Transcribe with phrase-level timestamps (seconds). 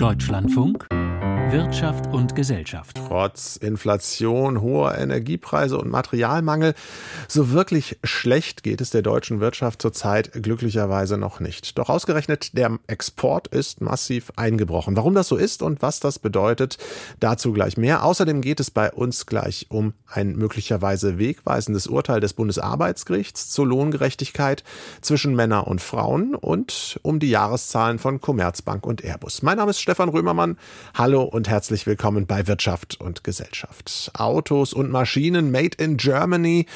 [0.00, 0.86] Deutschlandfunk
[1.52, 3.00] Wirtschaft und Gesellschaft.
[3.08, 6.74] Trotz Inflation, hoher Energiepreise und Materialmangel,
[7.26, 11.76] so wirklich schlecht geht es der deutschen Wirtschaft zurzeit glücklicherweise noch nicht.
[11.76, 14.96] Doch ausgerechnet der Export ist massiv eingebrochen.
[14.96, 16.78] Warum das so ist und was das bedeutet,
[17.18, 18.04] dazu gleich mehr.
[18.04, 24.62] Außerdem geht es bei uns gleich um ein möglicherweise wegweisendes Urteil des Bundesarbeitsgerichts zur Lohngerechtigkeit
[25.00, 29.42] zwischen Männern und Frauen und um die Jahreszahlen von Commerzbank und Airbus.
[29.42, 30.56] Mein Name ist Stefan Römermann.
[30.94, 34.10] Hallo und herzlich willkommen bei Wirtschaft und Gesellschaft.
[34.14, 36.66] Autos und Maschinen made in Germany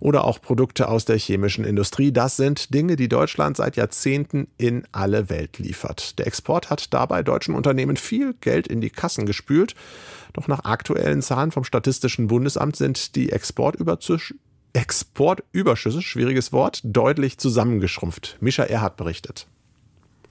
[0.00, 4.86] oder auch Produkte aus der chemischen Industrie, das sind Dinge, die Deutschland seit Jahrzehnten in
[4.92, 6.18] alle Welt liefert.
[6.18, 9.74] Der Export hat dabei deutschen Unternehmen viel Geld in die Kassen gespült.
[10.32, 14.34] Doch nach aktuellen Zahlen vom Statistischen Bundesamt sind die Exportüberschüsse
[14.74, 18.38] Exportüberschüsse, schwieriges Wort, deutlich zusammengeschrumpft.
[18.40, 19.46] Mischa Erhardt berichtet.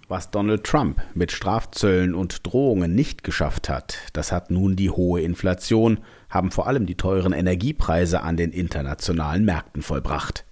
[0.10, 5.22] Was Donald Trump mit Strafzöllen und Drohungen nicht geschafft hat, das hat nun die hohe
[5.22, 10.44] Inflation, haben vor allem die teuren Energiepreise an den internationalen Märkten vollbracht.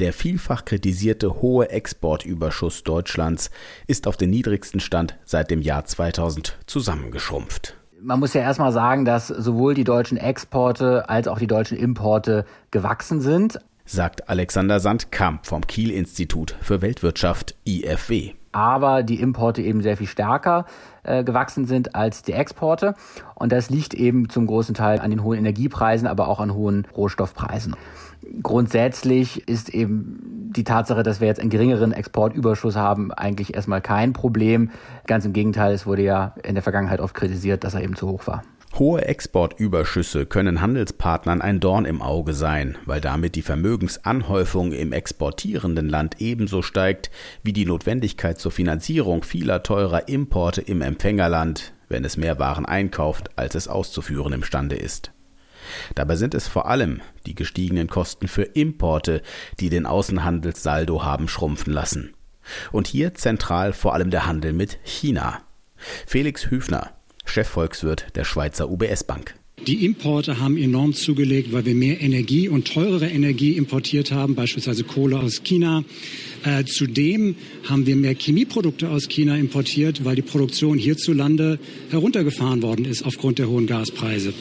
[0.00, 3.50] Der vielfach kritisierte hohe Exportüberschuss Deutschlands
[3.86, 7.76] ist auf den niedrigsten Stand seit dem Jahr 2000 zusammengeschrumpft.
[8.00, 12.44] Man muss ja erstmal sagen, dass sowohl die deutschen Exporte als auch die deutschen Importe
[12.72, 19.82] gewachsen sind, sagt Alexander Sandkamp vom Kiel Institut für Weltwirtschaft IFW aber die Importe eben
[19.82, 20.66] sehr viel stärker
[21.02, 22.94] äh, gewachsen sind als die Exporte.
[23.34, 26.86] Und das liegt eben zum großen Teil an den hohen Energiepreisen, aber auch an hohen
[26.96, 27.74] Rohstoffpreisen.
[28.42, 34.12] Grundsätzlich ist eben die Tatsache, dass wir jetzt einen geringeren Exportüberschuss haben, eigentlich erstmal kein
[34.12, 34.70] Problem.
[35.06, 38.08] Ganz im Gegenteil, es wurde ja in der Vergangenheit oft kritisiert, dass er eben zu
[38.08, 38.42] hoch war.
[38.78, 45.90] Hohe Exportüberschüsse können Handelspartnern ein Dorn im Auge sein, weil damit die Vermögensanhäufung im exportierenden
[45.90, 47.10] Land ebenso steigt
[47.42, 53.30] wie die Notwendigkeit zur Finanzierung vieler teurer Importe im Empfängerland, wenn es mehr Waren einkauft,
[53.36, 55.12] als es auszuführen imstande ist.
[55.94, 59.20] Dabei sind es vor allem die gestiegenen Kosten für Importe,
[59.60, 62.14] die den Außenhandelssaldo haben schrumpfen lassen.
[62.72, 65.42] Und hier zentral vor allem der Handel mit China.
[66.06, 66.92] Felix Hüfner,
[67.24, 69.34] Chefvolkswirt der Schweizer UBS Bank.
[69.66, 74.82] Die Importe haben enorm zugelegt, weil wir mehr Energie und teurere Energie importiert haben, beispielsweise
[74.82, 75.84] Kohle aus China.
[76.42, 77.36] Äh, zudem
[77.68, 81.60] haben wir mehr Chemieprodukte aus China importiert, weil die Produktion hierzulande
[81.90, 84.34] heruntergefahren worden ist aufgrund der hohen Gaspreise.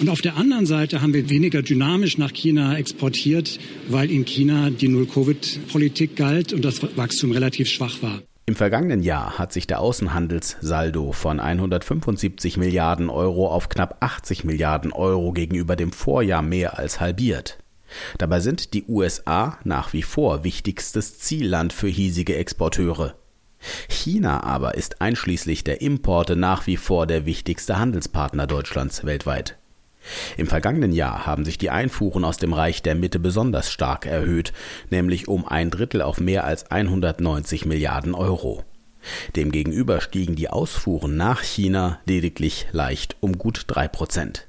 [0.00, 3.58] Und auf der anderen Seite haben wir weniger dynamisch nach China exportiert,
[3.88, 8.22] weil in China die Null-Covid-Politik galt und das Wachstum relativ schwach war.
[8.50, 14.92] Im vergangenen Jahr hat sich der Außenhandelssaldo von 175 Milliarden Euro auf knapp 80 Milliarden
[14.92, 17.58] Euro gegenüber dem Vorjahr mehr als halbiert.
[18.18, 23.14] Dabei sind die USA nach wie vor wichtigstes Zielland für hiesige Exporteure.
[23.88, 29.59] China aber ist einschließlich der Importe nach wie vor der wichtigste Handelspartner Deutschlands weltweit.
[30.36, 34.52] Im vergangenen Jahr haben sich die Einfuhren aus dem Reich der Mitte besonders stark erhöht,
[34.90, 38.64] nämlich um ein Drittel auf mehr als 190 Milliarden Euro.
[39.36, 44.46] Demgegenüber stiegen die Ausfuhren nach China lediglich leicht um gut drei Prozent.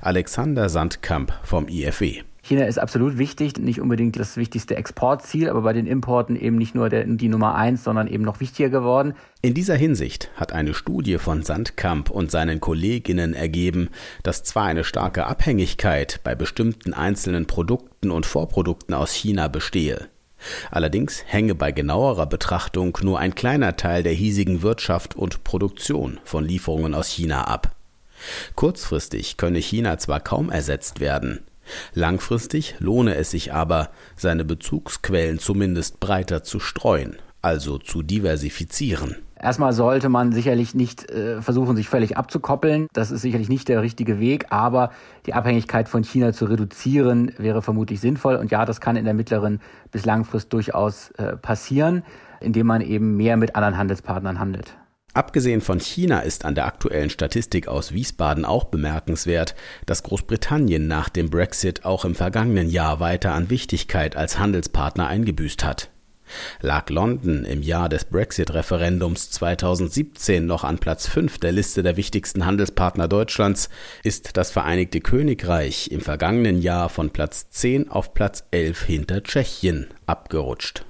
[0.00, 2.22] Alexander Sandkamp vom IFW.
[2.44, 6.74] China ist absolut wichtig, nicht unbedingt das wichtigste Exportziel, aber bei den Importen eben nicht
[6.74, 9.14] nur der, die Nummer eins, sondern eben noch wichtiger geworden.
[9.42, 13.90] In dieser Hinsicht hat eine Studie von Sandkamp und seinen Kolleginnen ergeben,
[14.24, 20.08] dass zwar eine starke Abhängigkeit bei bestimmten einzelnen Produkten und Vorprodukten aus China bestehe.
[20.72, 26.44] Allerdings hänge bei genauerer Betrachtung nur ein kleiner Teil der hiesigen Wirtschaft und Produktion von
[26.44, 27.76] Lieferungen aus China ab.
[28.56, 31.40] Kurzfristig könne China zwar kaum ersetzt werden,
[31.94, 39.16] Langfristig lohne es sich aber, seine Bezugsquellen zumindest breiter zu streuen, also zu diversifizieren.
[39.42, 42.86] Erstmal sollte man sicherlich nicht äh, versuchen, sich völlig abzukoppeln.
[42.92, 44.90] Das ist sicherlich nicht der richtige Weg, aber
[45.26, 48.36] die Abhängigkeit von China zu reduzieren wäre vermutlich sinnvoll.
[48.36, 52.04] Und ja, das kann in der mittleren bis Langfrist durchaus äh, passieren,
[52.40, 54.76] indem man eben mehr mit anderen Handelspartnern handelt.
[55.14, 59.54] Abgesehen von China ist an der aktuellen Statistik aus Wiesbaden auch bemerkenswert,
[59.84, 65.64] dass Großbritannien nach dem Brexit auch im vergangenen Jahr weiter an Wichtigkeit als Handelspartner eingebüßt
[65.64, 65.90] hat.
[66.62, 72.46] Lag London im Jahr des Brexit-Referendums 2017 noch an Platz 5 der Liste der wichtigsten
[72.46, 73.68] Handelspartner Deutschlands,
[74.02, 79.88] ist das Vereinigte Königreich im vergangenen Jahr von Platz 10 auf Platz 11 hinter Tschechien
[80.06, 80.86] abgerutscht.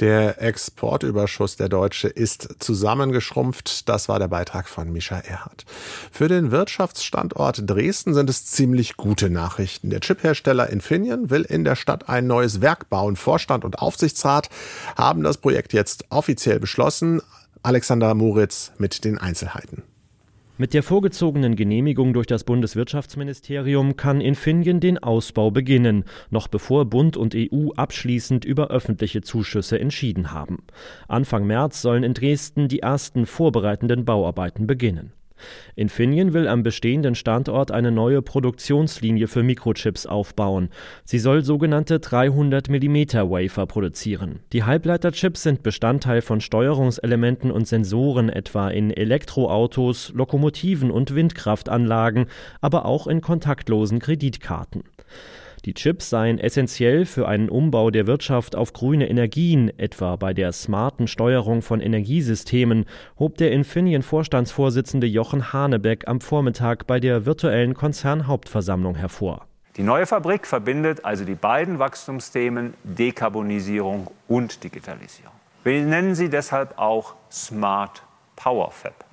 [0.00, 3.88] Der Exportüberschuss der Deutsche ist zusammengeschrumpft.
[3.88, 5.64] Das war der Beitrag von Mischa Erhardt.
[6.10, 9.90] Für den Wirtschaftsstandort Dresden sind es ziemlich gute Nachrichten.
[9.90, 13.14] Der Chiphersteller Infineon will in der Stadt ein neues Werk bauen.
[13.14, 14.50] Vorstand und Aufsichtsrat
[14.96, 17.22] haben das Projekt jetzt offiziell beschlossen.
[17.62, 19.84] Alexander Moritz mit den Einzelheiten.
[20.56, 27.16] Mit der vorgezogenen Genehmigung durch das Bundeswirtschaftsministerium kann Infineon den Ausbau beginnen, noch bevor Bund
[27.16, 30.58] und EU abschließend über öffentliche Zuschüsse entschieden haben.
[31.08, 35.12] Anfang März sollen in Dresden die ersten vorbereitenden Bauarbeiten beginnen.
[35.76, 40.68] Infineon will am bestehenden Standort eine neue Produktionslinie für Mikrochips aufbauen.
[41.04, 42.96] Sie soll sogenannte 300 mm
[43.30, 44.40] Wafer produzieren.
[44.52, 52.26] Die Halbleiterchips sind Bestandteil von Steuerungselementen und Sensoren etwa in Elektroautos, Lokomotiven und Windkraftanlagen,
[52.60, 54.84] aber auch in kontaktlosen Kreditkarten.
[55.64, 60.52] Die Chips seien essentiell für einen Umbau der Wirtschaft auf grüne Energien, etwa bei der
[60.52, 62.84] smarten Steuerung von Energiesystemen,
[63.18, 69.46] hob der Infineon-Vorstandsvorsitzende Jochen Hanebeck am Vormittag bei der virtuellen Konzernhauptversammlung hervor.
[69.76, 75.32] Die neue Fabrik verbindet also die beiden Wachstumsthemen Dekarbonisierung und Digitalisierung.
[75.64, 78.02] Wir nennen sie deshalb auch Smart
[78.36, 79.03] Power Fab.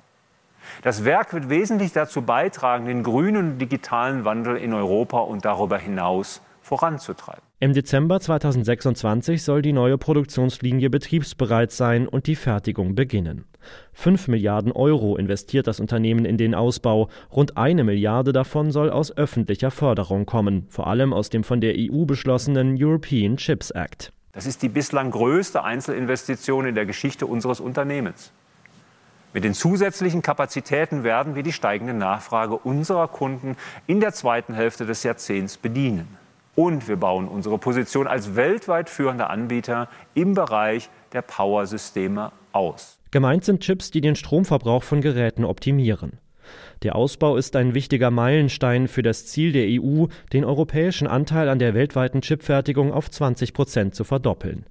[0.82, 6.40] Das Werk wird wesentlich dazu beitragen, den grünen digitalen Wandel in Europa und darüber hinaus
[6.62, 7.42] voranzutreiben.
[7.60, 13.44] Im Dezember 2026 soll die neue Produktionslinie betriebsbereit sein und die Fertigung beginnen.
[13.92, 17.08] 5 Milliarden Euro investiert das Unternehmen in den Ausbau.
[17.30, 21.74] Rund eine Milliarde davon soll aus öffentlicher Förderung kommen, vor allem aus dem von der
[21.76, 24.12] EU beschlossenen European Chips Act.
[24.32, 28.32] Das ist die bislang größte Einzelinvestition in der Geschichte unseres Unternehmens.
[29.34, 33.56] Mit den zusätzlichen Kapazitäten werden wir die steigende Nachfrage unserer Kunden
[33.86, 36.18] in der zweiten Hälfte des Jahrzehnts bedienen.
[36.54, 42.98] Und wir bauen unsere Position als weltweit führender Anbieter im Bereich der Powersysteme aus.
[43.10, 46.18] Gemeint sind Chips, die den Stromverbrauch von Geräten optimieren.
[46.82, 51.58] Der Ausbau ist ein wichtiger Meilenstein für das Ziel der EU, den europäischen Anteil an
[51.58, 54.66] der weltweiten Chipfertigung auf 20 Prozent zu verdoppeln.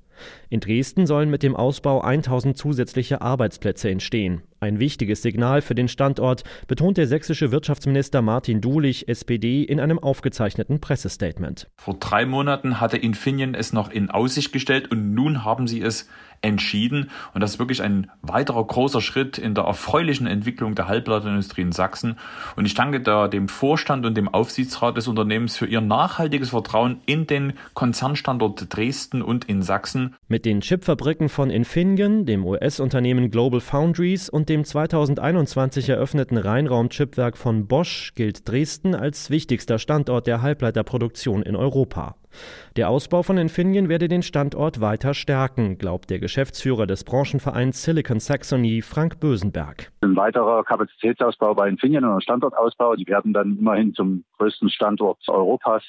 [0.49, 4.43] In Dresden sollen mit dem Ausbau 1000 zusätzliche Arbeitsplätze entstehen.
[4.63, 9.97] Ein wichtiges Signal für den Standort, betont der sächsische Wirtschaftsminister Martin Dulich, SPD, in einem
[9.97, 11.67] aufgezeichneten Pressestatement.
[11.77, 16.07] Vor drei Monaten hatte Infineon es noch in Aussicht gestellt und nun haben sie es
[16.41, 17.09] entschieden.
[17.33, 21.71] Und das ist wirklich ein weiterer großer Schritt in der erfreulichen Entwicklung der Halbleiterindustrie in
[21.71, 22.17] Sachsen.
[22.55, 27.01] Und ich danke da dem Vorstand und dem Aufsichtsrat des Unternehmens für ihr nachhaltiges Vertrauen
[27.05, 30.15] in den Konzernstandort Dresden und in Sachsen.
[30.27, 37.67] Mit den Chipfabriken von Infineon, dem US-Unternehmen Global Foundries und dem 2021 eröffneten Rheinraum-Chipwerk von
[37.67, 42.15] Bosch gilt Dresden als wichtigster Standort der Halbleiterproduktion in Europa.
[42.75, 48.19] Der Ausbau von Infineon werde den Standort weiter stärken, glaubt der Geschäftsführer des Branchenvereins Silicon
[48.19, 49.89] Saxony, Frank Bösenberg.
[50.01, 55.19] Ein weiterer Kapazitätsausbau bei Infineon und ein Standortausbau, die werden dann immerhin zum größten Standort
[55.29, 55.83] Europas,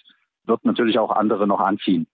[0.47, 2.07] wird natürlich auch andere noch anziehen.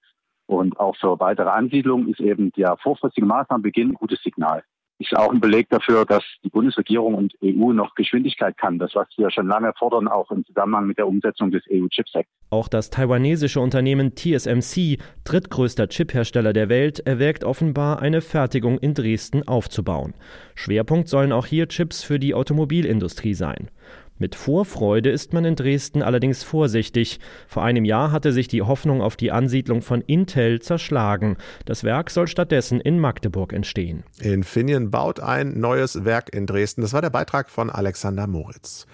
[0.47, 4.62] Und auch für weitere Ansiedlung ist eben der vorfristige Maßnahmenbeginn ein gutes Signal
[4.99, 8.79] ist auch ein Beleg dafür, dass die Bundesregierung und EU noch Geschwindigkeit kann.
[8.79, 12.29] Das, was wir schon lange fordern, auch im Zusammenhang mit der Umsetzung des EU-Chips Act.
[12.50, 19.47] Auch das taiwanesische Unternehmen TSMC, drittgrößter Chiphersteller der Welt, erwägt offenbar, eine Fertigung in Dresden
[19.47, 20.15] aufzubauen.
[20.55, 23.71] Schwerpunkt sollen auch hier Chips für die Automobilindustrie sein.
[24.19, 27.20] Mit Vorfreude ist man in Dresden allerdings vorsichtig.
[27.47, 31.37] Vor einem Jahr hatte sich die Hoffnung auf die Ansiedlung von Intel zerschlagen.
[31.65, 34.03] Das Werk soll stattdessen in Magdeburg entstehen.
[34.20, 36.82] Infineon baut ein neues Werk in Dresden.
[36.82, 38.87] Das war der Beitrag von Alexander Moritz.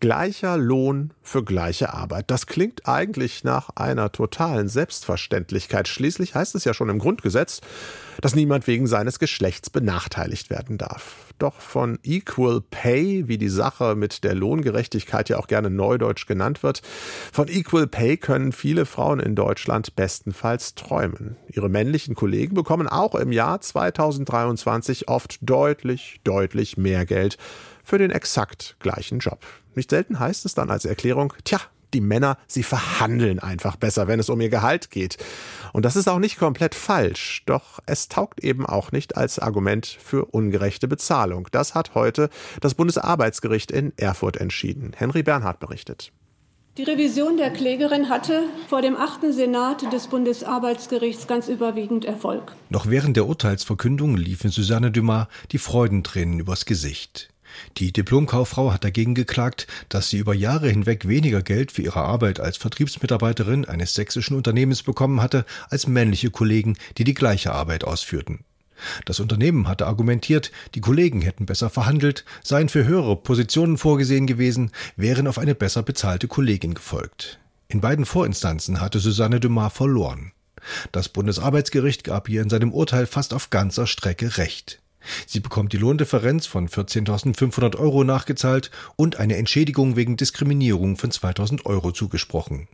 [0.00, 2.30] Gleicher Lohn für gleiche Arbeit.
[2.30, 5.88] Das klingt eigentlich nach einer totalen Selbstverständlichkeit.
[5.88, 7.60] Schließlich heißt es ja schon im Grundgesetz,
[8.22, 11.26] dass niemand wegen seines Geschlechts benachteiligt werden darf.
[11.38, 16.62] Doch von Equal Pay, wie die Sache mit der Lohngerechtigkeit ja auch gerne neudeutsch genannt
[16.62, 16.80] wird,
[17.30, 21.36] von Equal Pay können viele Frauen in Deutschland bestenfalls träumen.
[21.48, 27.36] Ihre männlichen Kollegen bekommen auch im Jahr 2023 oft deutlich, deutlich mehr Geld
[27.84, 29.40] für den exakt gleichen Job.
[29.74, 31.60] Nicht selten heißt es dann als Erklärung, tja,
[31.94, 35.18] die Männer, sie verhandeln einfach besser, wenn es um ihr Gehalt geht.
[35.72, 39.86] Und das ist auch nicht komplett falsch, doch es taugt eben auch nicht als Argument
[39.86, 41.48] für ungerechte Bezahlung.
[41.52, 44.92] Das hat heute das Bundesarbeitsgericht in Erfurt entschieden.
[44.96, 46.12] Henry Bernhard berichtet.
[46.76, 52.52] Die Revision der Klägerin hatte vor dem achten Senat des Bundesarbeitsgerichts ganz überwiegend Erfolg.
[52.68, 57.28] Noch während der Urteilsverkündung liefen Susanne Dumas die Freudentränen übers Gesicht.
[57.78, 62.40] Die Diplomkauffrau hat dagegen geklagt, dass sie über Jahre hinweg weniger Geld für ihre Arbeit
[62.40, 68.44] als Vertriebsmitarbeiterin eines sächsischen Unternehmens bekommen hatte als männliche Kollegen, die die gleiche Arbeit ausführten.
[69.04, 74.70] Das Unternehmen hatte argumentiert, die Kollegen hätten besser verhandelt, seien für höhere Positionen vorgesehen gewesen,
[74.96, 77.38] wären auf eine besser bezahlte Kollegin gefolgt.
[77.68, 80.32] In beiden Vorinstanzen hatte Susanne Dumas verloren.
[80.92, 84.80] Das Bundesarbeitsgericht gab ihr in seinem Urteil fast auf ganzer Strecke Recht.
[85.26, 91.66] Sie bekommt die Lohndifferenz von 14.500 Euro nachgezahlt und eine Entschädigung wegen Diskriminierung von 2.000
[91.66, 92.68] Euro zugesprochen.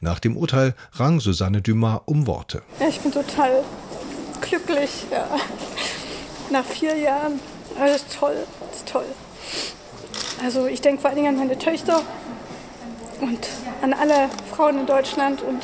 [0.00, 2.62] Nach dem Urteil rang Susanne Dumas um Worte.
[2.78, 3.64] Ja, ich bin total
[4.40, 4.90] glücklich.
[5.10, 5.26] Ja.
[6.50, 7.40] Nach vier Jahren.
[7.78, 8.36] Alles toll,
[8.68, 9.04] das ist toll.
[10.42, 12.02] Also ich denke vor allen Dingen an meine Töchter
[13.20, 13.48] und
[13.82, 15.62] an alle Frauen in Deutschland und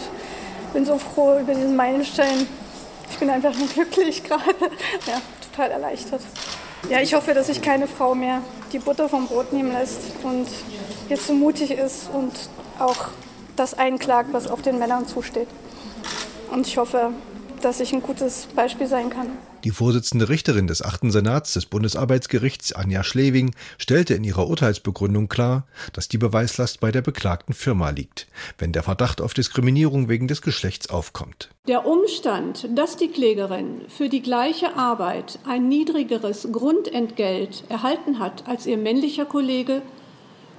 [0.73, 2.47] bin so froh über diesen Meilenstein.
[3.11, 4.55] Ich bin einfach nur glücklich gerade.
[5.07, 5.21] Ja,
[5.57, 6.21] total erleichtert.
[6.91, 10.47] Ja, ich hoffe, dass sich keine Frau mehr die Butter vom Brot nehmen lässt und
[11.09, 12.33] jetzt so mutig ist und
[12.79, 13.09] auch
[13.57, 15.49] das einklagt, was auf den Männern zusteht.
[16.51, 17.11] Und ich hoffe,
[17.63, 19.29] dass ich ein gutes Beispiel sein kann.
[19.67, 25.67] Die Vorsitzende Richterin des achten Senats des Bundesarbeitsgerichts, Anja Schlewing, stellte in ihrer Urteilsbegründung klar,
[25.93, 30.41] dass die Beweislast bei der beklagten Firma liegt, wenn der Verdacht auf Diskriminierung wegen des
[30.41, 31.51] Geschlechts aufkommt.
[31.67, 38.67] Der Umstand, dass die Klägerin für die gleiche Arbeit ein niedrigeres Grundentgelt erhalten hat als
[38.67, 39.83] ihr männlicher Kollege,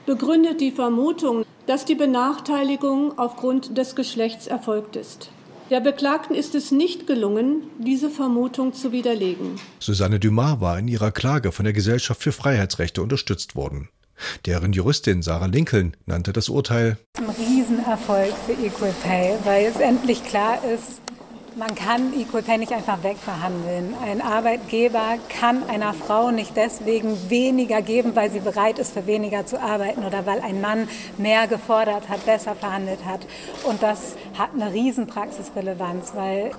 [0.06, 5.30] begründet die Vermutung, dass die Benachteiligung aufgrund des Geschlechts erfolgt ist.
[5.70, 9.60] Der Beklagten ist es nicht gelungen, diese Vermutung zu widerlegen.
[9.80, 13.90] Susanne Dumas war in ihrer Klage von der Gesellschaft für Freiheitsrechte unterstützt worden.
[14.46, 20.24] Deren Juristin Sarah Lincoln nannte das Urteil ein Riesenerfolg für Equal Pay, weil es endlich
[20.24, 21.02] klar ist,
[21.58, 23.96] man kann Equal Pay nicht einfach wegverhandeln.
[24.04, 29.46] Ein Arbeitgeber kann einer Frau nicht deswegen weniger geben, weil sie bereit ist, für weniger
[29.46, 30.88] zu arbeiten oder weil ein Mann
[31.18, 33.22] mehr gefordert hat, besser verhandelt hat.
[33.64, 36.52] Und das hat eine riesen Praxisrelevanz, weil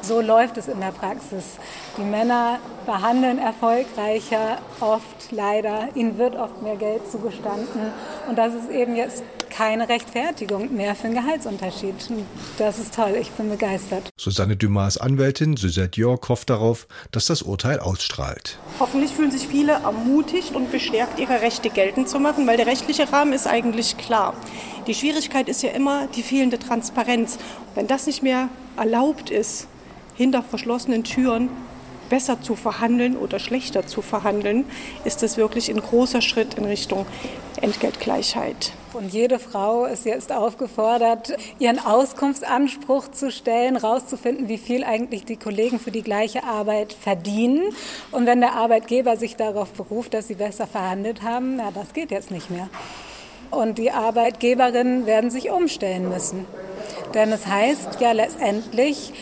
[0.00, 1.58] so läuft es in der Praxis.
[1.98, 5.88] Die Männer verhandeln erfolgreicher, oft leider.
[5.94, 7.92] Ihnen wird oft mehr Geld zugestanden.
[8.26, 9.22] Und das ist eben jetzt
[9.56, 11.94] keine Rechtfertigung mehr für einen Gehaltsunterschied.
[12.58, 14.10] Das ist toll, ich bin begeistert.
[14.16, 18.58] Susanne Dumas Anwältin Suzette York hofft darauf, dass das Urteil ausstrahlt.
[18.78, 23.10] Hoffentlich fühlen sich viele ermutigt und bestärkt, ihre Rechte geltend zu machen, weil der rechtliche
[23.10, 24.34] Rahmen ist eigentlich klar.
[24.86, 27.38] Die Schwierigkeit ist ja immer die fehlende Transparenz.
[27.74, 29.68] Wenn das nicht mehr erlaubt ist,
[30.14, 31.48] hinter verschlossenen Türen
[32.08, 34.64] besser zu verhandeln oder schlechter zu verhandeln,
[35.04, 37.06] ist das wirklich ein großer Schritt in Richtung
[37.60, 38.72] Entgeltgleichheit.
[38.92, 45.36] Und jede Frau ist jetzt aufgefordert, ihren Auskunftsanspruch zu stellen, herauszufinden, wie viel eigentlich die
[45.36, 47.62] Kollegen für die gleiche Arbeit verdienen.
[48.10, 52.10] Und wenn der Arbeitgeber sich darauf beruft, dass sie besser verhandelt haben, na, das geht
[52.10, 52.68] jetzt nicht mehr.
[53.50, 56.46] Und die Arbeitgeberinnen werden sich umstellen müssen.
[57.14, 59.12] Denn es heißt ja letztendlich,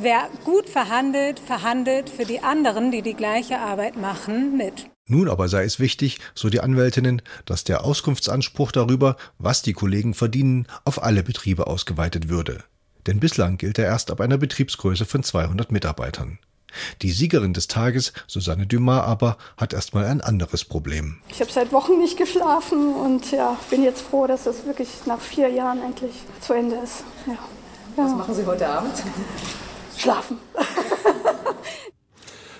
[0.00, 4.90] Wer gut verhandelt, verhandelt für die anderen, die die gleiche Arbeit machen, mit.
[5.08, 10.14] Nun aber sei es wichtig, so die Anwältinnen, dass der Auskunftsanspruch darüber, was die Kollegen
[10.14, 12.64] verdienen, auf alle Betriebe ausgeweitet würde.
[13.06, 16.38] Denn bislang gilt er erst ab einer Betriebsgröße von 200 Mitarbeitern.
[17.02, 21.18] Die Siegerin des Tages, Susanne Dumas, aber hat erstmal ein anderes Problem.
[21.28, 25.20] Ich habe seit Wochen nicht geschlafen und ja, bin jetzt froh, dass das wirklich nach
[25.20, 27.04] vier Jahren endlich zu Ende ist.
[27.26, 27.38] Ja.
[27.96, 28.04] Ja.
[28.04, 28.92] Was machen Sie heute Abend?
[29.96, 30.38] Schlafen.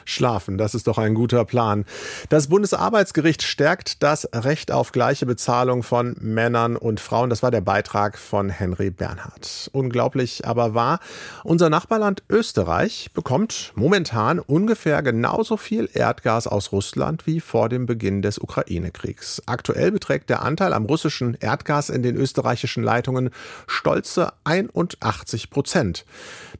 [0.07, 1.85] Schlafen, das ist doch ein guter Plan.
[2.29, 7.29] Das Bundesarbeitsgericht stärkt das Recht auf gleiche Bezahlung von Männern und Frauen.
[7.31, 9.69] Das war der Beitrag von Henry Bernhard.
[9.73, 11.01] Unglaublich aber wahr.
[11.45, 18.23] Unser Nachbarland Österreich bekommt momentan ungefähr genauso viel Erdgas aus Russland wie vor dem Beginn
[18.23, 19.43] des Ukraine-Kriegs.
[19.47, 23.31] Aktuell beträgt der Anteil am russischen Erdgas in den österreichischen Leitungen
[23.67, 26.05] stolze 81 Prozent.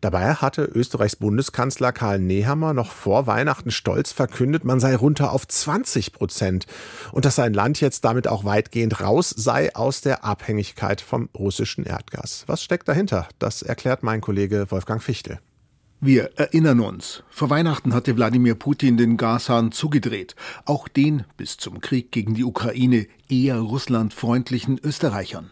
[0.01, 5.47] Dabei hatte Österreichs Bundeskanzler Karl Nehammer noch vor Weihnachten stolz verkündet, man sei runter auf
[5.47, 6.65] 20 Prozent
[7.13, 11.85] und dass sein Land jetzt damit auch weitgehend raus sei aus der Abhängigkeit vom russischen
[11.85, 12.45] Erdgas.
[12.47, 13.29] Was steckt dahinter?
[13.39, 15.39] Das erklärt mein Kollege Wolfgang Fichtel.
[15.99, 20.37] Wir erinnern uns, vor Weihnachten hatte Wladimir Putin den Gashahn zugedreht,
[20.67, 25.51] auch den bis zum Krieg gegen die Ukraine eher russlandfreundlichen Österreichern.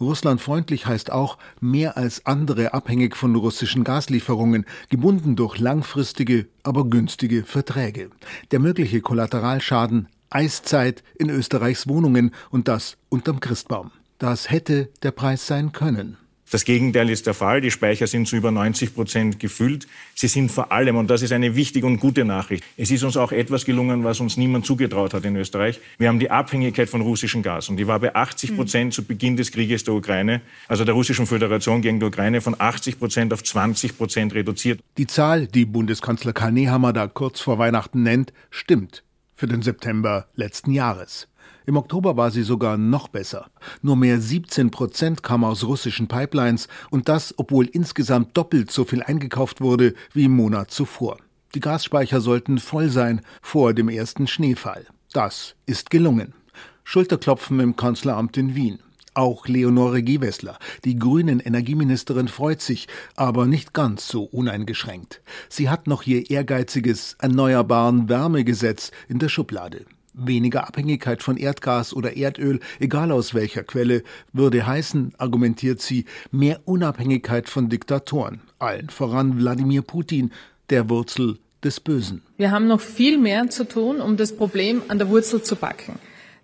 [0.00, 7.44] Russlandfreundlich heißt auch mehr als andere abhängig von russischen Gaslieferungen, gebunden durch langfristige, aber günstige
[7.44, 8.08] Verträge.
[8.50, 13.90] Der mögliche Kollateralschaden Eiszeit in Österreichs Wohnungen und das unterm Christbaum.
[14.16, 16.16] Das hätte der Preis sein können.
[16.52, 17.62] Das Gegenteil ist der Fall.
[17.62, 19.86] Die Speicher sind zu über 90 Prozent gefüllt.
[20.14, 23.16] Sie sind vor allem, und das ist eine wichtige und gute Nachricht, es ist uns
[23.16, 25.80] auch etwas gelungen, was uns niemand zugetraut hat in Österreich.
[25.96, 27.70] Wir haben die Abhängigkeit von russischem Gas.
[27.70, 28.92] Und die war bei 80 Prozent mhm.
[28.92, 32.98] zu Beginn des Krieges der Ukraine, also der russischen Föderation gegen die Ukraine, von 80
[32.98, 34.80] Prozent auf 20 Prozent reduziert.
[34.98, 39.04] Die Zahl, die Bundeskanzler Karl Nehammer da kurz vor Weihnachten nennt, stimmt
[39.36, 41.28] für den September letzten Jahres.
[41.66, 43.46] Im Oktober war sie sogar noch besser.
[43.82, 49.02] Nur mehr 17 Prozent kam aus russischen Pipelines und das, obwohl insgesamt doppelt so viel
[49.02, 51.18] eingekauft wurde wie im Monat zuvor.
[51.54, 54.86] Die Gasspeicher sollten voll sein vor dem ersten Schneefall.
[55.12, 56.32] Das ist gelungen.
[56.84, 58.78] Schulterklopfen im Kanzleramt in Wien.
[59.14, 65.20] Auch Leonore Gewessler, die grünen Energieministerin, freut sich, aber nicht ganz so uneingeschränkt.
[65.50, 69.84] Sie hat noch ihr ehrgeiziges Erneuerbaren Wärmegesetz in der Schublade.
[70.14, 74.02] Weniger Abhängigkeit von Erdgas oder Erdöl, egal aus welcher Quelle,
[74.32, 80.30] würde heißen, argumentiert sie, mehr Unabhängigkeit von Diktatoren, allen voran Wladimir Putin,
[80.70, 82.22] der Wurzel des Bösen.
[82.36, 85.98] Wir haben noch viel mehr zu tun, um das Problem an der Wurzel zu packen.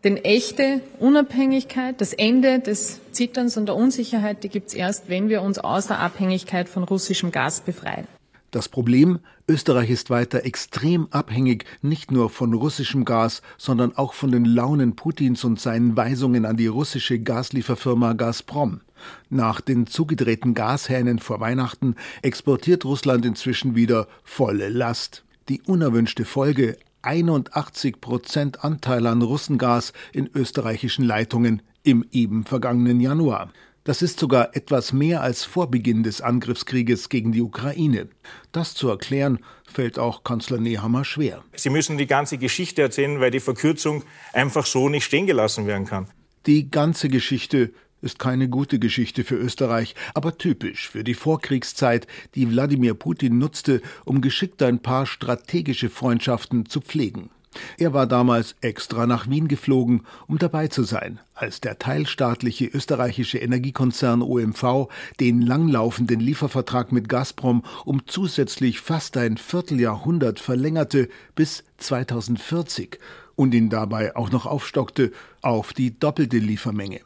[0.05, 5.29] Denn echte Unabhängigkeit, das Ende des Zitterns und der Unsicherheit, die gibt es erst, wenn
[5.29, 8.07] wir uns aus der Abhängigkeit von russischem Gas befreien.
[8.51, 14.33] Das Problem, Österreich ist weiter extrem abhängig, nicht nur von russischem Gas, sondern auch von
[14.33, 18.81] den Launen Putins und seinen Weisungen an die russische Gaslieferfirma Gazprom.
[19.29, 25.25] Nach den zugedrehten Gashähnen vor Weihnachten exportiert Russland inzwischen wieder volle Last.
[25.51, 33.51] Die unerwünschte Folge 81 Prozent Anteil an Russengas in österreichischen Leitungen im eben vergangenen Januar.
[33.89, 38.11] Das ist sogar etwas mehr als vor Beginn des Angriffskrieges gegen die Ukraine.
[38.53, 41.43] Das zu erklären, fällt auch Kanzler Nehammer schwer.
[41.55, 44.03] Sie müssen die ganze Geschichte erzählen, weil die Verkürzung
[44.35, 46.07] einfach so nicht stehen gelassen werden kann.
[46.45, 52.51] Die ganze Geschichte ist keine gute Geschichte für Österreich, aber typisch für die Vorkriegszeit, die
[52.51, 57.31] Wladimir Putin nutzte, um geschickt ein paar strategische Freundschaften zu pflegen.
[57.77, 63.39] Er war damals extra nach Wien geflogen, um dabei zu sein, als der teilstaatliche österreichische
[63.39, 64.89] Energiekonzern OMV
[65.21, 72.99] den langlaufenden Liefervertrag mit Gazprom um zusätzlich fast ein Vierteljahrhundert verlängerte bis 2040
[73.37, 75.13] und ihn dabei auch noch aufstockte
[75.43, 77.01] auf die doppelte Liefermenge.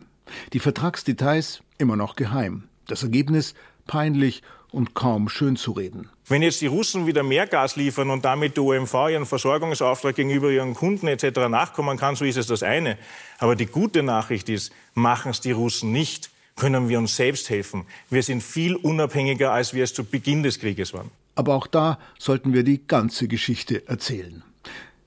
[0.52, 2.64] Die Vertragsdetails immer noch geheim.
[2.86, 3.54] Das Ergebnis
[3.86, 6.08] peinlich und kaum schön zu reden.
[6.28, 10.50] Wenn jetzt die Russen wieder mehr Gas liefern und damit die OMV ihren Versorgungsauftrag gegenüber
[10.50, 11.48] ihren Kunden etc.
[11.48, 12.96] nachkommen kann, so ist es das eine.
[13.38, 17.86] Aber die gute Nachricht ist, machen es die Russen nicht, können wir uns selbst helfen.
[18.08, 21.10] Wir sind viel unabhängiger, als wir es zu Beginn des Krieges waren.
[21.34, 24.44] Aber auch da sollten wir die ganze Geschichte erzählen.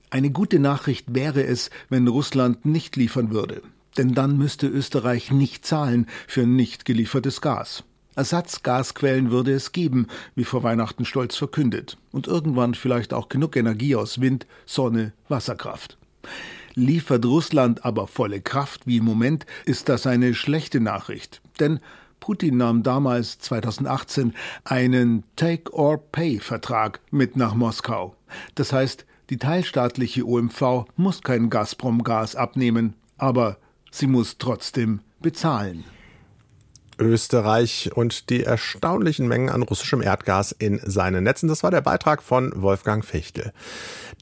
[0.09, 3.61] Eine gute Nachricht wäre es, wenn Russland nicht liefern würde
[3.97, 7.83] denn dann müsste Österreich nicht zahlen für nicht geliefertes Gas.
[8.15, 13.95] Ersatzgasquellen würde es geben, wie vor Weihnachten stolz verkündet, und irgendwann vielleicht auch genug Energie
[13.95, 15.97] aus Wind, Sonne, Wasserkraft.
[16.73, 21.79] Liefert Russland aber volle Kraft wie im Moment, ist das eine schlechte Nachricht, denn
[22.19, 28.15] Putin nahm damals 2018 einen Take-or-Pay-Vertrag mit nach Moskau.
[28.55, 33.57] Das heißt, die teilstaatliche OMV muss kein Gazprom-Gas abnehmen, aber
[33.91, 35.83] sie muss trotzdem bezahlen.
[36.99, 41.49] Österreich und die erstaunlichen Mengen an russischem Erdgas in seinen Netzen.
[41.49, 43.51] Das war der Beitrag von Wolfgang Fichtel.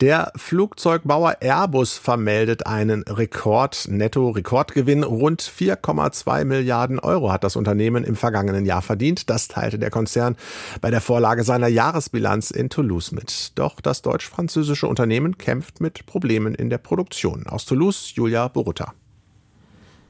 [0.02, 5.04] Der Flugzeugbauer Airbus vermeldet einen Rekord, Netto-Rekordgewinn.
[5.04, 9.30] Rund 4,2 Milliarden Euro hat das Unternehmen im vergangenen Jahr verdient.
[9.30, 10.36] Das teilte der Konzern
[10.82, 13.52] bei der Vorlage seiner Jahresbilanz in Toulouse mit.
[13.56, 17.46] Doch das deutsch-französische Unternehmen kämpft mit Problemen in der Produktion.
[17.48, 18.94] Aus Toulouse, Julia Borutta.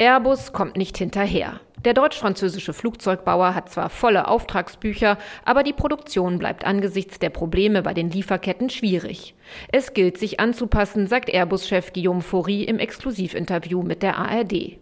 [0.04, 1.62] Airbus kommt nicht hinterher.
[1.86, 7.94] Der deutsch-französische Flugzeugbauer hat zwar volle Auftragsbücher, aber die Produktion bleibt angesichts der Probleme bei
[7.94, 9.34] den Lieferketten schwierig.
[9.72, 14.78] Es gilt, sich anzupassen, sagt Airbus-Chef Guillaume Faury im Exklusivinterview mit der ARD.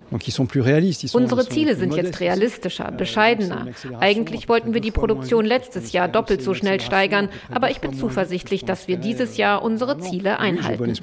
[1.14, 3.68] Unsere Ziele sind jetzt realistischer, bescheidener.
[4.00, 8.66] Eigentlich wollten wir die Produktion letztes Jahr doppelt so schnell steigern, aber ich bin zuversichtlich,
[8.66, 10.94] dass wir dieses Jahr unsere Ziele einhalten.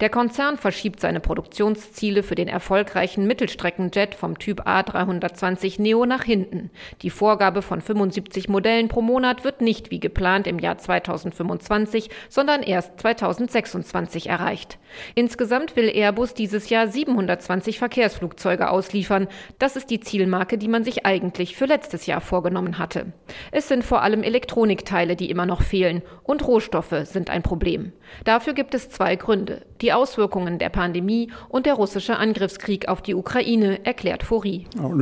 [0.00, 6.24] Der Konzern verschiebt seine Produktionsziele für den erfolgreichen Mittelstreckenjet vom Typ A 320 Neo nach
[6.24, 6.70] hinten.
[7.02, 12.53] Die Vorgabe von 75 Modellen pro Monat wird nicht wie geplant im Jahr 2025, sondern
[12.62, 14.78] erst 2026 erreicht.
[15.14, 19.28] Insgesamt will Airbus dieses Jahr 720 Verkehrsflugzeuge ausliefern.
[19.58, 23.12] Das ist die Zielmarke, die man sich eigentlich für letztes Jahr vorgenommen hatte.
[23.50, 27.92] Es sind vor allem Elektronikteile, die immer noch fehlen, und Rohstoffe sind ein Problem.
[28.24, 29.62] Dafür gibt es zwei Gründe.
[29.80, 34.66] Die Auswirkungen der Pandemie und der russische Angriffskrieg auf die Ukraine, erklärt Fori.
[34.76, 34.94] Euh,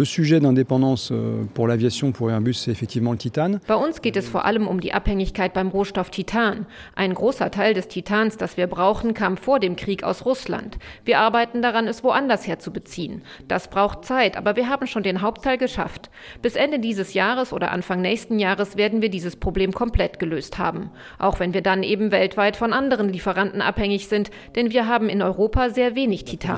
[3.66, 6.66] Bei uns geht es vor allem um die Abhängigkeit beim Rohstoff Titan.
[6.94, 10.76] Ein großer Teil des Titans, das wir brauchen, kam vor dem Krieg aus Russland.
[11.06, 13.22] Wir arbeiten daran, es woanders herzubeziehen.
[13.48, 16.10] Das braucht Zeit, aber wir haben schon den Hauptteil geschafft.
[16.42, 20.90] Bis Ende dieses Jahres oder Anfang nächsten Jahres werden wir dieses Problem komplett gelöst haben.
[21.18, 25.22] Auch wenn wir dann eben weltweit von anderen Lieferanten abhängig sind, denn wir haben in
[25.22, 26.56] Europa sehr wenig Titan.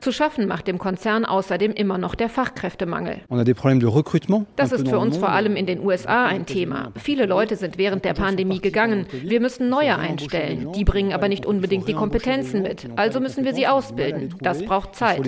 [0.00, 3.20] Zu schaffen macht dem Konzern außerdem immer noch der Fachkräftemangel.
[4.56, 6.90] Das ist für uns vor allem in den USA ein Thema.
[6.96, 9.06] Viele Leute sind während der Pandemie gegangen.
[9.12, 10.72] Wir müssen neue einstellen.
[10.72, 12.88] Die bringen aber nicht unbedingt die Kompetenzen mit.
[12.96, 14.34] Also müssen wir sie ausbilden.
[14.40, 15.20] Das braucht Zeit.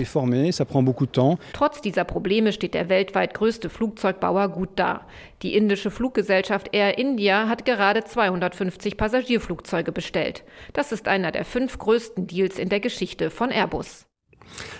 [1.53, 5.05] Trotz dieser Probleme steht der weltweit größte Flugzeugbauer gut da.
[5.41, 10.43] Die indische Fluggesellschaft Air India hat gerade 250 Passagierflugzeuge bestellt.
[10.73, 14.08] Das ist einer der fünf größten Deals in der Geschichte von Airbus.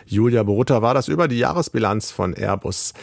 [0.05, 2.93] Julia Borutta war das über die Jahresbilanz von Airbus.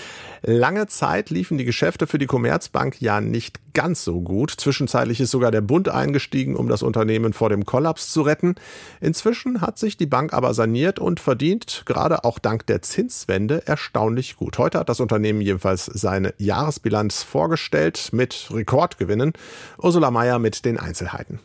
[0.42, 4.50] Lange Zeit liefen die Geschäfte für die Commerzbank ja nicht ganz so gut.
[4.50, 8.54] Zwischenzeitlich ist sogar der Bund eingestiegen, um das Unternehmen vor dem Kollaps zu retten.
[9.00, 14.36] Inzwischen hat sich die Bank aber saniert und verdient, gerade auch dank der Zinswende, erstaunlich
[14.36, 14.58] gut.
[14.58, 19.32] Heute hat das Unternehmen jedenfalls seine Jahresbilanz vorgestellt mit Rekordgewinnen.
[19.78, 21.40] Ursula Mayer mit den Einzelheiten.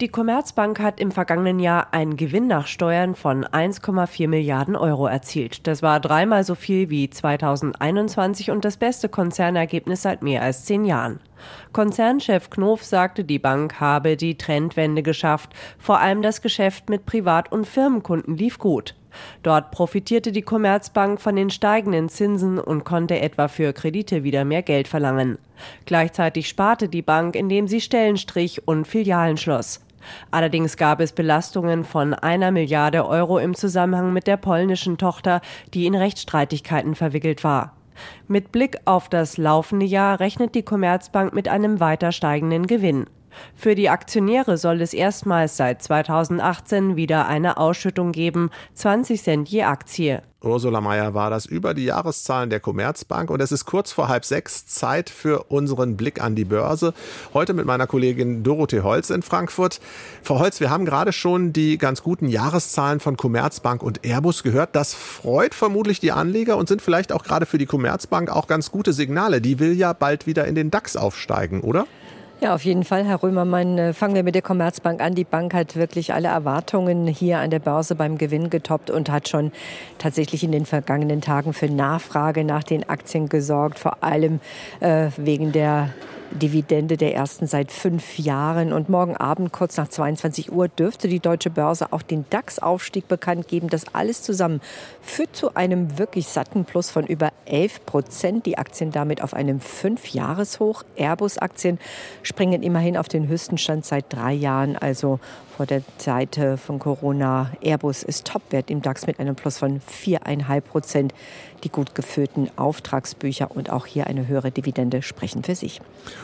[0.00, 5.68] Die Commerzbank hat im vergangenen Jahr einen Gewinn nach Steuern von 1,4 Milliarden Euro erzielt.
[5.68, 10.84] Das war dreimal so viel wie 2021 und das beste Konzernergebnis seit mehr als zehn
[10.84, 11.20] Jahren.
[11.72, 15.54] Konzernchef Knof sagte, die Bank habe die Trendwende geschafft.
[15.78, 18.96] Vor allem das Geschäft mit Privat- und Firmenkunden lief gut.
[19.42, 24.62] Dort profitierte die Commerzbank von den steigenden Zinsen und konnte etwa für Kredite wieder mehr
[24.62, 25.38] Geld verlangen.
[25.86, 29.80] Gleichzeitig sparte die Bank, indem sie Stellen strich und Filialen schloss.
[30.30, 35.40] Allerdings gab es Belastungen von einer Milliarde Euro im Zusammenhang mit der polnischen Tochter,
[35.72, 37.74] die in Rechtsstreitigkeiten verwickelt war.
[38.26, 43.06] Mit Blick auf das laufende Jahr rechnet die Commerzbank mit einem weiter steigenden Gewinn.
[43.54, 49.62] Für die Aktionäre soll es erstmals seit 2018 wieder eine Ausschüttung geben, 20 Cent je
[49.64, 50.22] Aktie.
[50.44, 54.24] Ursula Mayer war das über die Jahreszahlen der Commerzbank und es ist kurz vor halb
[54.24, 56.92] sechs Zeit für unseren Blick an die Börse.
[57.32, 59.80] Heute mit meiner Kollegin Dorothee Holz in Frankfurt.
[60.22, 64.76] Frau Holz, wir haben gerade schon die ganz guten Jahreszahlen von Commerzbank und Airbus gehört.
[64.76, 68.70] Das freut vermutlich die Anleger und sind vielleicht auch gerade für die Commerzbank auch ganz
[68.70, 69.40] gute Signale.
[69.40, 71.86] Die will ja bald wieder in den DAX aufsteigen, oder?
[72.44, 73.78] Ja, auf jeden Fall, Herr Römermann.
[73.78, 75.14] Äh, fangen wir mit der Commerzbank an.
[75.14, 79.30] Die Bank hat wirklich alle Erwartungen hier an der Börse beim Gewinn getoppt und hat
[79.30, 79.50] schon
[79.96, 84.40] tatsächlich in den vergangenen Tagen für Nachfrage nach den Aktien gesorgt, vor allem
[84.80, 85.88] äh, wegen der
[86.30, 88.72] Dividende der ersten seit fünf Jahren.
[88.72, 93.48] Und morgen Abend, kurz nach 22 Uhr, dürfte die deutsche Börse auch den DAX-Aufstieg bekannt
[93.48, 93.68] geben.
[93.68, 94.60] Das alles zusammen
[95.00, 98.46] führt zu einem wirklich satten Plus von über 11 Prozent.
[98.46, 100.82] Die Aktien damit auf einem Fünfjahreshoch.
[100.96, 101.78] Airbus-Aktien
[102.22, 105.20] springen immerhin auf den höchsten Stand seit drei Jahren, also
[105.56, 107.50] vor der Zeit von Corona.
[107.60, 111.14] Airbus ist Topwert im DAX mit einem Plus von 4,5 Prozent.
[111.62, 115.80] Die gut gefüllten Auftragsbücher und auch hier eine höhere Dividende sprechen für sich.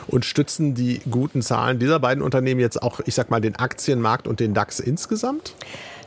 [0.07, 4.27] Und stützen die guten Zahlen dieser beiden Unternehmen jetzt auch, ich sag mal, den Aktienmarkt
[4.27, 5.55] und den DAX insgesamt?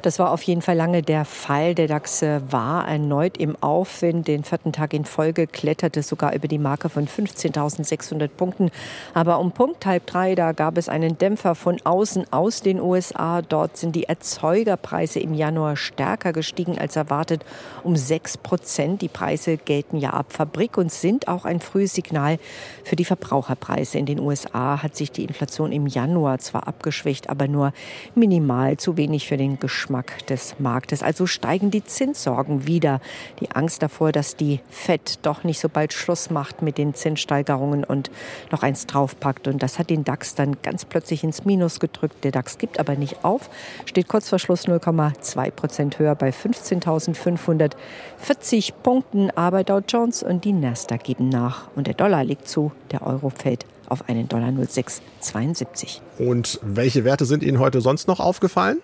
[0.04, 1.74] Das war auf jeden Fall lange der Fall.
[1.74, 4.28] Der DAX äh, war erneut im Aufwind.
[4.28, 8.70] Den vierten Tag in Folge kletterte sogar über die Marke von 15.600 Punkten.
[9.14, 13.40] Aber um Punkt halb drei, da gab es einen Dämpfer von außen aus den USA.
[13.40, 17.42] Dort sind die Erzeugerpreise im Januar stärker gestiegen als erwartet,
[17.82, 19.00] um sechs Prozent.
[19.00, 22.38] Die Preise gelten ja ab Fabrik und sind auch ein frühes Signal
[22.84, 23.96] für die Verbraucherpreise.
[23.96, 27.72] In den USA hat sich die Inflation im Januar zwar abgeschwächt, aber nur
[28.14, 31.04] minimal, zu wenig für den Geschmack Geschmack des Marktes.
[31.04, 33.00] Also steigen die Zinssorgen wieder.
[33.38, 37.84] Die Angst davor, dass die FED doch nicht so bald Schluss macht mit den Zinssteigerungen
[37.84, 38.10] und
[38.50, 39.46] noch eins draufpackt.
[39.46, 42.24] Und das hat den DAX dann ganz plötzlich ins Minus gedrückt.
[42.24, 43.48] Der DAX gibt aber nicht auf,
[43.86, 49.30] steht kurz vor Schluss 0,2 Prozent höher bei 15.540 Punkten.
[49.30, 51.68] Aber Dow Jones und die Nasdaq geben nach.
[51.76, 56.02] Und der Dollar liegt zu, der Euro fällt auf einen Dollar 0672.
[56.18, 58.80] Und welche Werte sind Ihnen heute sonst noch aufgefallen?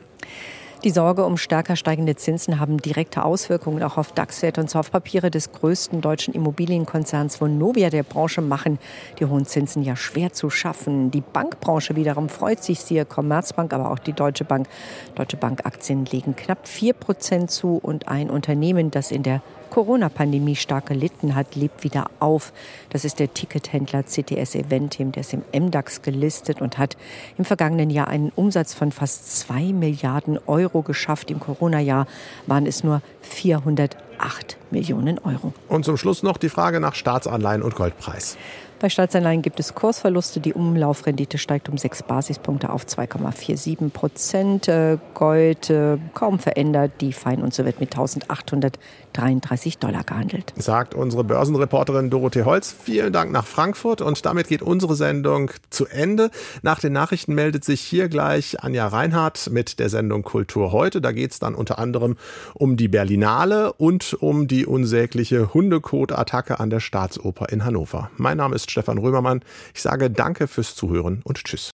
[0.82, 5.52] Die Sorge um stärker steigende Zinsen haben direkte Auswirkungen auch auf DAX-Werte und Softpapiere des
[5.52, 8.78] größten deutschen Immobilienkonzerns Vonovia der Branche machen
[9.18, 11.10] die hohen Zinsen ja schwer zu schaffen.
[11.10, 14.68] Die Bankbranche wiederum freut sich, siehe Commerzbank, aber auch die Deutsche Bank.
[15.16, 20.86] Deutsche Bank-Aktien legen knapp 4 Prozent zu und ein Unternehmen, das in der Corona-Pandemie stark
[20.86, 22.52] gelitten hat, lebt wieder auf.
[22.90, 26.96] Das ist der Tickethändler CTS Eventim, der ist im MDAX gelistet und hat
[27.38, 31.30] im vergangenen Jahr einen Umsatz von fast zwei Milliarden Euro geschafft.
[31.30, 32.06] Im Corona-Jahr
[32.46, 35.54] waren es nur 408 Millionen Euro.
[35.68, 38.36] Und zum Schluss noch die Frage nach Staatsanleihen und Goldpreis.
[38.80, 40.40] Bei Staatsanleihen gibt es Kursverluste.
[40.40, 44.68] Die Umlaufrendite steigt um sechs Basispunkte auf 2,47 Prozent.
[44.68, 46.92] Äh, Gold äh, kaum verändert.
[47.02, 50.54] Die Feinunze wird mit 1833 Dollar gehandelt.
[50.56, 52.72] Sagt unsere Börsenreporterin Dorothee Holz.
[52.72, 54.00] Vielen Dank nach Frankfurt.
[54.00, 56.30] Und damit geht unsere Sendung zu Ende.
[56.62, 61.02] Nach den Nachrichten meldet sich hier gleich Anja Reinhardt mit der Sendung Kultur heute.
[61.02, 62.16] Da geht es dann unter anderem
[62.54, 68.10] um die Berlinale und um die unsägliche Hundekot-Attacke an der Staatsoper in Hannover.
[68.16, 69.40] Mein Name ist Stefan Römermann.
[69.74, 71.70] Ich sage danke fürs Zuhören und tschüss.